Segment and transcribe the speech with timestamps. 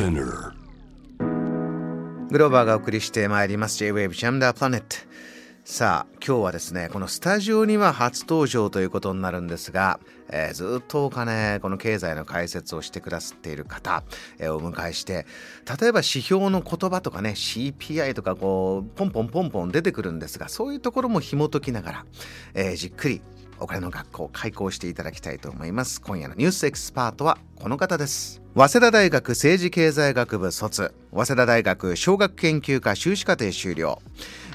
[0.00, 0.54] Spinner.
[2.30, 3.76] グローバーがお送りしてまいります。
[3.76, 4.96] J-Wave ジャムダープラネット
[5.62, 10.00] さあ今日はですねこのスタジオには初登場ということになるんですが、
[10.30, 14.02] えーずっとお金この経済の解説をしてくださっている方、
[14.38, 15.26] えーお迎えして
[15.80, 22.06] 例えば指標の言葉とかね CPI とかこうポンポンポンポン出てくるんですがそういうところも紐解きながら、
[22.54, 23.20] えーじっくり
[23.60, 26.00] お金の学校を開講していただきたいと思います。
[26.00, 28.42] 今夜のニュースエキスパートはこの方です。
[28.54, 34.00] 早稲田大学政治経済学部卒早稲田大学商学研究科修士課程修了。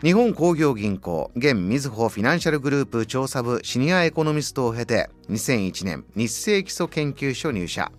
[0.02, 7.92] 日本工業銀行現みずほフィナンシャルグループ調査部シニアエコノミストを経て2001年日清基礎研究所入社。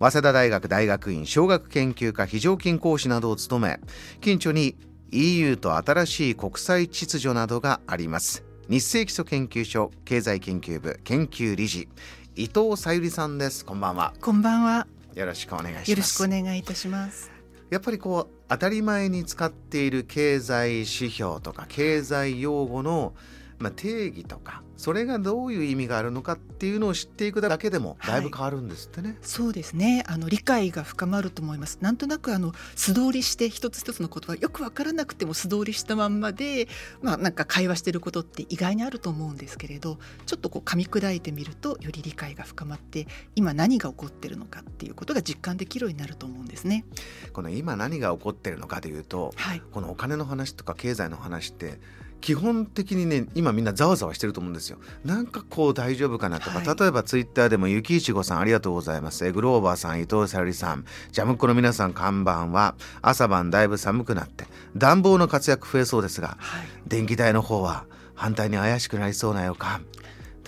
[0.00, 3.80] 早稲田大学大学院商学研究科非常勤講師などを務め
[4.20, 4.76] 近所に
[5.10, 8.47] EU と新しい国際秩序などがあります。
[8.68, 11.88] 日清基礎研究所経済研究部研究理事
[12.36, 14.86] 伊藤さゆりさんですこんばんはこんばんは。
[15.14, 17.30] よろしくお願いしますよろしくお願いいたします。
[17.70, 23.14] やっぱりこう当たり前に使っている経済指標とか経済用語の、
[23.58, 29.18] まあ、定義とかそれがどういう意味があるのかっていうのを知っていくだけでもだいぶ変わるんですってね。
[29.22, 30.04] そうですね。
[30.06, 31.78] あの理解が深まると思います。
[31.80, 36.68] なんとなくあの素通りして一つ一つの言葉よくわからなくても素通りしたまんまで、
[37.02, 46.84] まあなんか会話してることって意外にあると思うんですけれど、ちょっとこう噛み砕いてみるとより理解が深まって、今何が起こってるのかっていうことが実感できるようになると思うんですね。
[47.32, 49.62] この今何が起こってるのかというとはい。
[49.72, 51.80] このお金の話とか経済の話って
[52.20, 54.78] 基本的にね今みんなざわざわしてると思うんですよ。
[55.04, 56.78] なんかこう大丈夫かなとか、はい。
[56.78, 59.26] 例えばツイッターでもゆきいちごさんありがとうございます。
[59.26, 60.84] えグローバーさん伊藤さゆりさん。
[61.12, 62.74] ジャムっ子の皆さんこんばんは。
[63.02, 66.66] 朝晩だいぶ寒くなって暖房の活躍増えそうですがはい。
[66.86, 69.84] 電気代の方は反対に怪しくなりそうな予感。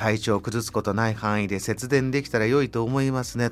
[0.00, 3.50] 体調を崩すことない範囲で節電できたら良いと思いますね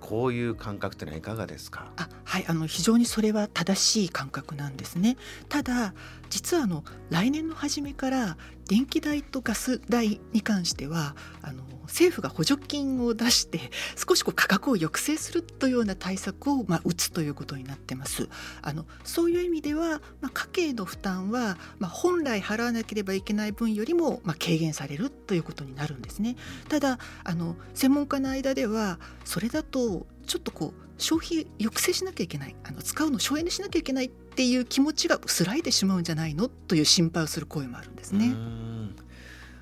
[0.00, 1.90] こういう感覚ってのはいかがですか？
[1.96, 5.16] あはいあの非常にそれは正しい感覚なんですね。
[5.48, 5.94] ただ
[6.30, 8.36] 実はあの来年の初めから
[8.68, 13.60] 電気代とガス代に関してはあの政府が補助金を出して
[13.96, 18.28] 少しこう価格を抑制するというような対策を、まあ、打つということになってます。
[18.62, 26.36] あのそういう意味では、まあ、家計の負担は、まあ、本来払わなければいけない分よりも、まあ、軽減されるということになるんですね。
[26.68, 32.56] ただあの専門家の間ではそれだとちょっとこう消費抑制しなきゃいけない。
[32.64, 36.48] あの使うの省エネしなきゃいけないっていう気持ちが薄らいでしまうんじゃないの？
[36.48, 38.34] という心配をする声もあるんですね。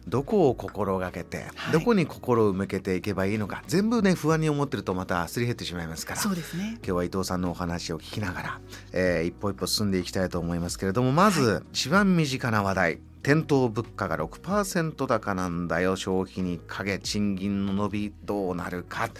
[0.06, 1.72] どこを心がけて、はい。
[1.72, 6.76] どこに心を向けていけばいいのか全部ね不安に思ってるとまたすり減ってしまいますからそうですね。
[6.76, 8.60] 今日は伊藤さんのお話を聞きながら、
[8.92, 19.10] えー一歩一歩進んでいきたいと思いますけれどもまず、一番身近な話題店頭物価が6%高なんだよ消費に影賃金の伸びどうなるか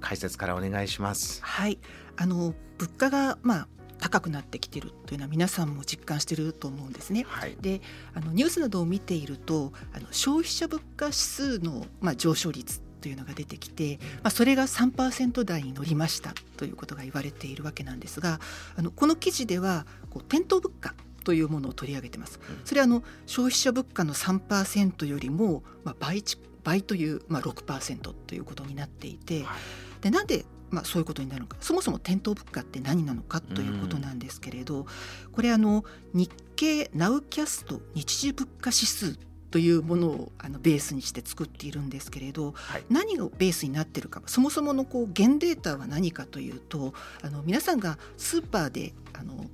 [0.00, 1.44] 解説からお願いします。
[1.44, 1.78] はい。
[2.16, 3.68] あの物価がまあ
[4.00, 7.24] 高くなってきているというのは皆さんも実感していると思うんですね。
[7.28, 7.80] はい、で
[8.14, 18.40] あのニュースなどを見ているとあの消費者物価指数の、まあ、上昇率というのが出てきて、まあ、それが3%台に乗りましたということが言われているわけなんですが
[18.76, 20.94] あのこの記事ではこう店頭物価
[21.24, 22.40] というものを取り上げてます。
[22.64, 31.56] それはあの消費者物価の3%よりも、まあ、倍ち倍という、まあ、6%ということになっていて、はいでなんで、まあ、そういうことになるのか。
[31.60, 34.86] そもそも店頭物価って何なのかということなんですけれど、
[35.32, 39.18] これあの日経ナウキャスト日時物価指数
[39.50, 42.84] というものをあのベースにして作っているんですけれど、はい。
[42.88, 49.44] 何がベースになっているかそもそものこう現データは何かというとあの皆さんがスーパーであの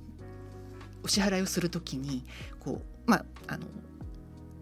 [1.03, 2.23] お支払いをするときに
[2.59, 3.65] こうまああの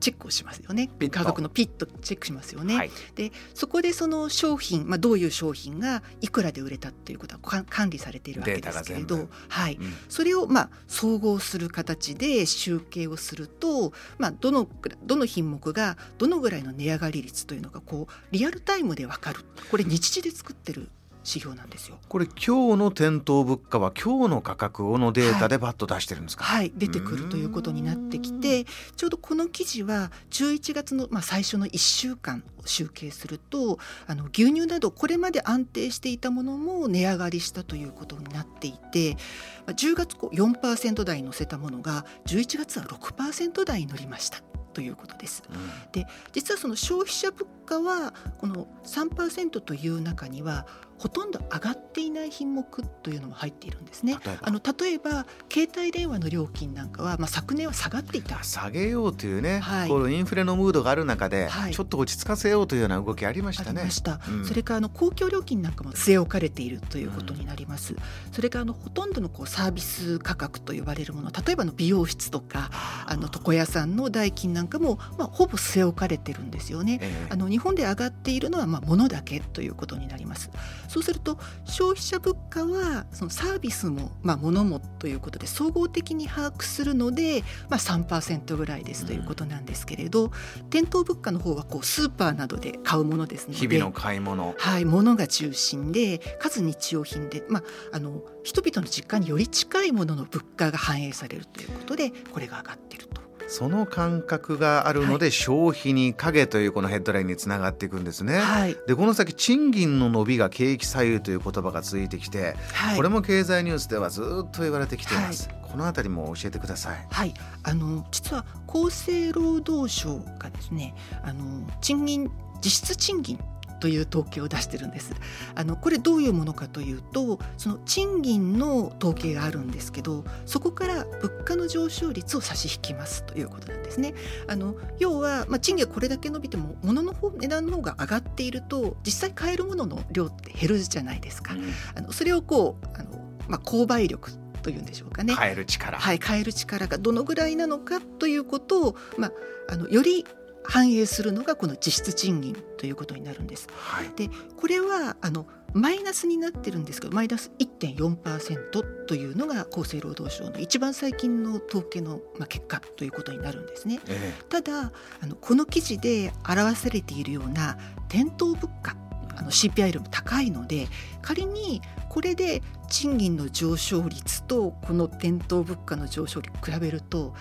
[0.06, 0.88] チェックをしますよね。
[1.10, 2.76] 価格のピッとチェックしますよね。
[2.76, 2.92] はい。
[3.16, 9.94] でそこでその商品、まあ、どういう商品がいくらで売れたっていうことはか管理されているわけですけれどはい、うん。
[10.08, 14.70] それをまあ総合する形で集計をすると、まあ、どの
[15.04, 19.40] どの品目がどのぐらいの値上がり率というのがこうリアルタイムで分かる。
[19.72, 20.88] これ日時で作ってる
[21.26, 21.98] 指標なんですよ。
[22.08, 39.18] これ今日の店頭物価は今日の価格をのデータでバッと出してるんですか、はい、出てくるということになってきてちょうどこの記事は11月の、まあ、最初の1週間を集計するとあの牛乳などこれまで安定していたものも値上がりしたということになっていて
[39.66, 44.42] まあ10月こう4%台に乗せたものが11月は6%台に乗りました
[44.76, 45.42] ということです。
[45.50, 54.18] うんで実はその消費者物価はこの3%という中にはほとんど上がっていない品目というのも入っているんですね。
[54.42, 63.84] あの例えば携帯電話の料金なんかは、まあ、昨年は下がっていた下げようというね、はい、このインフレのムードがある中で、はい、ちょっと落ち着かせようというような動きありましたね。
[63.84, 67.94] うん、それからあの公共料金なんかも据え置かれているということになります。
[67.94, 68.00] うん、
[68.32, 72.70] それからあのほとんどのこうサービス価格と呼ばれるもの例えばの美容室とか
[73.06, 77.00] あの床屋さんの代金なんかも、まあ、ほぼ据え置かれてるんですよね。
[77.02, 80.50] えー、あの日本で上がっているのはまあ物だけということになります。
[80.88, 103.25] そうすると消費者物価はそのサービスも、まあ、物もということで総合的に把握するので、まあ、3%ぐらいですということなんですけれど、うん、店頭物価の方はこうスーパーなどで買うものですので日々の買い物はい物が中心でかつ日用品で、まあ、あの人々の実感により近いものの物価が反映されるということでこれが上がっていると。
[103.56, 108.40] その感覚があるので、消費に影というこのヘッドラインにつながっていくんですね。
[108.40, 115.48] はい、でこの先賃金の伸びが景気左右という言葉が続いてきて、はい、これも経済ニュースではずっと言われてきています。
[115.48, 117.08] はい、このあたりも教えてください。
[117.10, 120.94] はい、あの実は厚生労働省がですね、
[121.24, 122.30] あの賃金
[122.62, 123.40] 実質賃金
[123.80, 125.14] という統計を出してるんです
[125.54, 134.14] あのこれどういうものかというとその賃金の統計があるんですけどそこから物価の上昇率を差し引きますということなんですね
[134.48, 141.64] あの要は、まあ、賃金がこれだけ伸びても物の方値段の方が上がっていると実際買えるものの量って減るじゃないですか、うん、
[141.96, 143.10] あのそれをこうあの、
[143.48, 144.32] まあ、購買力
[144.66, 145.36] というんでしょうかね。
[145.36, 146.00] 変える力。
[146.00, 149.32] はい、変える力がどのぐらいなのかということを、まあ、
[149.70, 150.26] あのより
[150.68, 153.68] 反映するのがこの実質賃金ということになるんです。
[153.76, 164.00] はい、でこれはあのマイナスになってるんですけどマイナス1.4%というのが厚生労働省の一番最近の統計の、まあ、結果ということになるんですね。
[164.08, 167.78] ええ、ただあのこの記事で表されているような
[168.08, 168.96] 店頭物価
[169.38, 170.88] あの CPI よりも高いので
[171.22, 177.34] 仮にこれで賃金の上昇率とこの店頭物価の上昇率比べると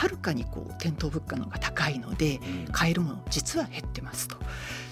[0.00, 2.40] はるかにこう店頭物価の方が高いので
[2.72, 4.38] 買えるもの実は減ってますと。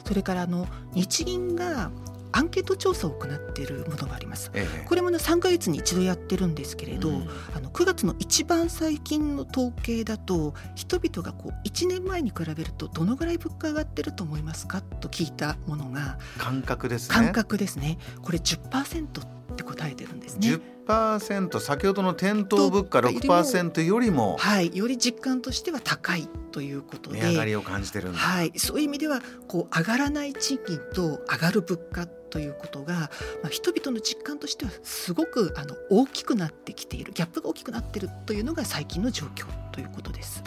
[0.05, 1.90] それからあの日銀が
[2.31, 4.50] アンケート調査を行っているものがあります。
[4.52, 17.14] ええ、これもね3か月に一度やってるんですけれど、うん、あの9月の一番最近の統計だと人々がこう1年前に比べるとどのぐらい物価上がってると思いますかと聞いたものが感覚ですね。
[17.14, 17.96] 感覚ですね。
[18.20, 19.38] これ10%って
[19.69, 20.59] 答えてるんですね。
[20.87, 32.94] 10%先ほどの店頭物価6%よりもはいより実感としては高いということで値上がりを感じてるはい、そういう意味ではこう上がらない賃金と上がる物価ということが、
[33.43, 40.43] まあ、人々の実感としてはすごくあの大きくなってきているギャップが大きくなっているというのが最近の状況ということです。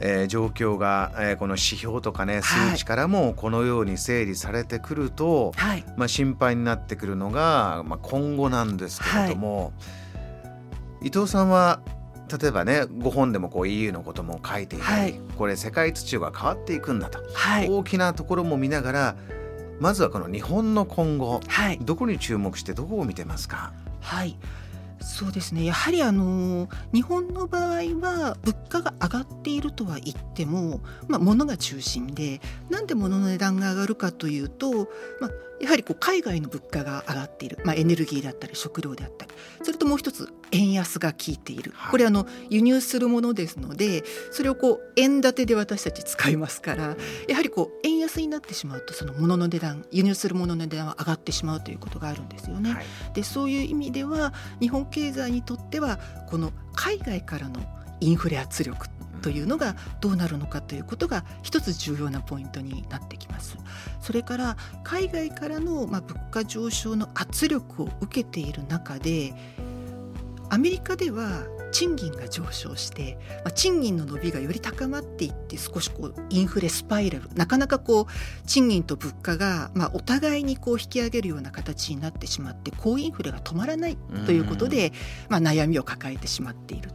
[0.00, 9.70] えー、状況が、えー、この指標とかね数値からもこのように整理されてくると、はい、まあ、心配になってくるのが、まあ、今後なんですけれども、は
[11.02, 11.80] い、伊藤さんは
[12.40, 17.20] 例えばねご本でもこう EU のことも書いていたり、はい、これ世界秩序が変わっていくんだと、
[17.68, 19.16] 大きなところも見ながら
[19.78, 21.40] まずはこの日本の今後、
[21.82, 23.72] どこに注目してどこを見てますか？
[24.00, 24.38] はい。
[25.00, 25.64] そうですね。
[25.66, 29.23] やはりあの日本の場合は物価が上が
[29.56, 32.40] いるとは言っても、まあ、物が中心で
[32.70, 34.88] なんで物の値段が上がるかというと、
[35.20, 35.30] まあ、
[35.60, 39.34] やはりこう海外の物価が上がっている、まあ、エネルギーだったり食料であったり。
[39.62, 41.72] それともう一つ円安が効いている。
[41.90, 46.96] これあの輸入するものですのでそれをこう円建てで私たち使いますから
[47.28, 52.72] やはりこう円安になってしまうとその物の値段輸入するものの値段は上がってしまうということがあるんですよね。
[52.72, 52.84] はい、
[53.14, 57.60] でそういう意味では日本経済にとってはこの海外からの
[58.00, 58.86] インフレ圧力
[59.24, 63.56] というのがどうなるのかということが一つ重要なポイントになってきます。
[64.02, 69.32] それから海外からのま物価上昇の圧力を受けている中で
[70.50, 84.92] アメリカでは賃金が上昇して、まあ、賃金の伸びがより高まっていって少しこうインフレスパイラルなかなかこう賃金と物価が、まあ、お互いにこう引き上げるような形になってしまって高インフレが止まらないということで、
[85.28, 86.94] まあ、悩みを抱えてしまっていると。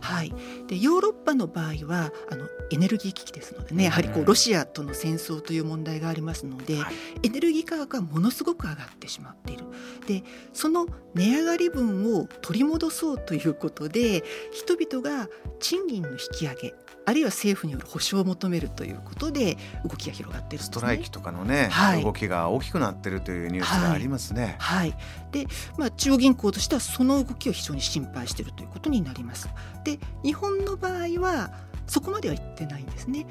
[0.00, 0.32] はい、
[0.66, 6.78] でヨーロッパの場合はあのエネルギー危機ですのでねやはりこうロシアとの戦争という問題がありますので、
[7.22, 9.64] エネルギー価格がものすごく上がってしまっている。
[10.06, 15.28] でその値上がり分を取り戻そうということでで人々が
[15.60, 16.74] 賃金の引き上げ
[17.04, 24.56] あるいは政府による保障を求めるということで動きが広がっている、ね、ストライキとかのね、はい、動きが大きくなっているというニュースがありますね。
[24.58, 24.98] はい、はい、
[25.32, 25.46] で、
[25.78, 29.48] まあ、中央銀行としてはその動きを非常に心配しているということになります。
[29.84, 31.50] で日本の場合は
[31.86, 33.26] そこまでは言ってないんですね。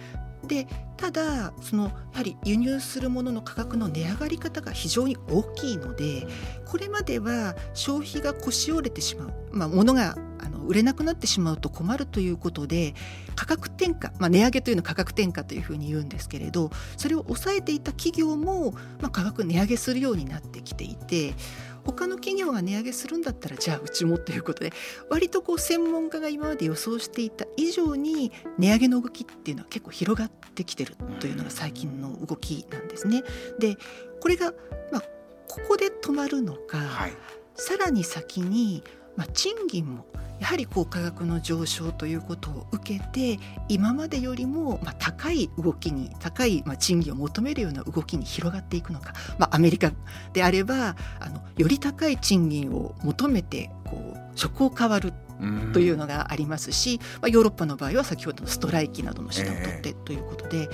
[0.47, 6.27] でただそのやはり輸入するものの価格の値上がり方が非常に大きいので
[6.65, 12.95] これまでは消費が腰折れてしまう、まあ、物があの売れなくなってしまうと困るということで
[13.35, 21.35] 価格転嫁、まあ、値上げというのは価格転嫁というふうに言うんですけれどそれを抑えていた企業も、まあ、価格値上げするようになってきていて
[21.87, 24.71] 他の企業が値上げするんだったらじゃあうちもということで
[25.09, 33.23] 割とこう専門家が今まで予想していた以上に値上げの動きっていうのは結構広がってきてるというのが最近の動きなんですね。
[33.59, 33.77] で
[34.19, 34.51] これが、
[34.91, 35.01] まあ、
[35.47, 37.13] ここで止まるのか、はい、
[37.55, 38.83] さらに先に、
[39.17, 40.05] まあ、賃金も
[40.39, 49.91] やはりこう価格の上昇ということを受けて今までよりもまあ高い動きに高いまあ賃金を求めるような動きに広がっていくのか、まあ、アメリカ
[50.33, 55.11] であればあのより高い賃金を求めてこう職を変わる
[55.73, 60.69] というのがありますし、まあ、ヨーロッパの場合は先ほどのストライキなどの手段を取ってということで、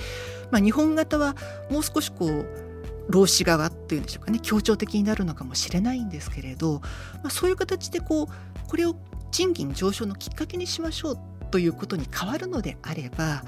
[0.50, 1.36] まあ、日本型は
[1.70, 2.63] もう少しこう
[3.08, 6.80] 労使側っていうんでしょうかね協調的になるのかもしれないんですけれど、
[7.14, 8.96] まあ、そういう形でこうこれを
[9.30, 11.18] 賃金上昇のきっかけにしましょう
[11.50, 13.44] ということに変わるのであれば、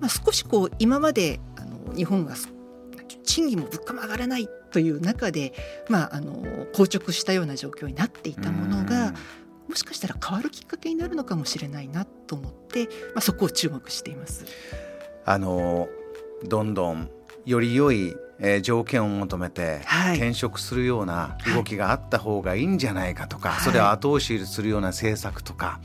[0.00, 2.34] まあ、少しこう今まであの日本が
[3.24, 5.52] 賃金も物価も上がらないという中で、
[5.88, 9.14] まあ、あの硬直したような状況になっていたものが
[9.68, 14.44] もしかしたら変わるきっかけになるのかもしれないなと思って、まあ、そこを注目しています。
[15.24, 15.88] あの
[16.44, 17.08] どんどん
[17.46, 19.80] より良いえー、条件を求めて
[20.14, 25.80] 転職するような動きがあった方がいいんじゃないかとか、はい、それを後押しするような政策とか、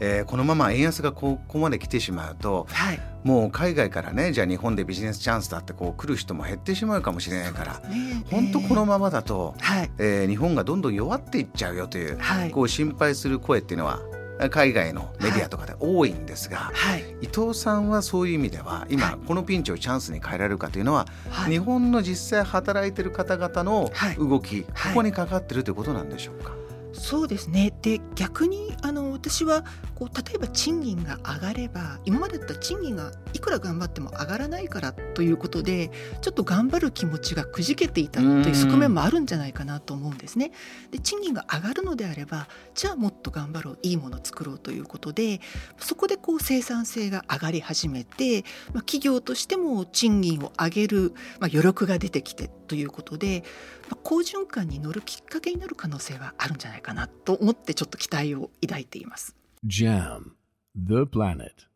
[0.00, 12.18] えー、このまま円安がここまで来てしまうと、はい、もう海外からねじゃあ日本でビジネスチャンスだってこう来る人も減ってしまうかもしれないから、ね、本当このままだと、はい、えー、日本がどんどん弱っていっちゃうよという、
[12.50, 14.00] こう心配する声っていうのは
[14.48, 26.59] 海外のメディアとかで多いんですが、はい、伊藤さんはそういう意味では今このピンチをチャンスに変えられるかというのは、はい、日本の実際働いてる方々の動き、ここにかかってるということなんでしょうか？
[27.00, 29.64] そうですねで逆にあの私は
[29.94, 35.90] こう例えば賃金が上がれば今までだったら賃金がいくら頑張っても上がらないからということで
[36.20, 40.52] ちょっと頑張る気持ちがくじけていたという側面もあるんじゃないかなと思うんですね。
[40.90, 45.40] で賃金が上がるのであればじゃあもっと頑張ろういいものを作ろうということで
[45.78, 48.42] そこでこう生産性が上がり始めて、
[48.74, 53.42] まあ、企業としても賃金を上げる、まあ、余力が出てきてということで、
[53.88, 59.34] まあ、好循環に乗るきっかけになる可能性はあるんじゃないかなと思ってちょっと期待を抱いています。
[59.66, 60.34] JAM
[60.76, 61.69] The Planet